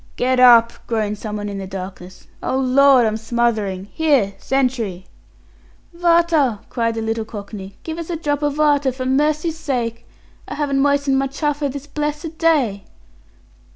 "Get 0.15 0.39
up!" 0.39 0.73
groaned 0.87 1.19
someone 1.19 1.47
in 1.47 1.59
the 1.59 1.67
darkness. 1.67 2.25
"Oh, 2.41 2.57
Lord, 2.57 3.05
I'm 3.05 3.17
smothering! 3.17 3.85
Here, 3.85 4.33
sentry!" 4.39 5.05
"Vater!" 5.93 6.57
cried 6.71 6.95
the 6.95 7.03
little 7.03 7.23
cockney. 7.23 7.77
"Give 7.83 7.99
us 7.99 8.09
a 8.09 8.15
drop 8.15 8.41
o' 8.41 8.49
vater, 8.49 8.91
for 8.91 9.05
mercy's 9.05 9.59
sake. 9.59 10.07
I 10.47 10.55
haven't 10.55 10.81
moist'ned 10.81 11.19
my 11.19 11.27
chaffer 11.27 11.69
this 11.69 11.85
blessed 11.85 12.39
day." 12.39 12.85